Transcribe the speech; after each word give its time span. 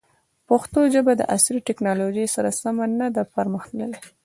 پښتو 0.49 0.79
ژبه 0.93 1.13
د 1.17 1.21
عصري 1.35 1.61
تکنالوژۍ 1.69 2.27
سره 2.35 2.49
سمه 2.61 2.85
نه 2.99 3.07
ده 3.15 3.23
پرمختللې. 3.35 3.99